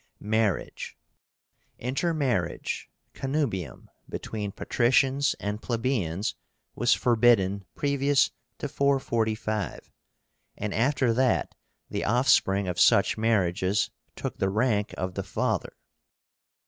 MARRIAGE. 0.19 0.97
Intermarriage 1.77 2.89
(connubium) 3.13 3.85
between 4.09 4.51
patricians 4.51 5.35
and 5.39 5.61
plebeians 5.61 6.33
was 6.73 6.95
forbidden 6.95 7.65
previous 7.75 8.31
to 8.57 8.67
445, 8.67 9.91
and 10.57 10.73
after 10.73 11.13
that 11.13 11.53
the 11.91 12.03
offspring 12.03 12.67
of 12.67 12.79
such 12.79 13.15
marriages 13.15 13.91
took 14.15 14.39
the 14.39 14.49
rank 14.49 14.91
of 14.97 15.13
the 15.13 15.21
father. 15.21 15.75